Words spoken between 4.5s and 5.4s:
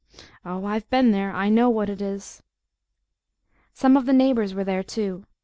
were there, too.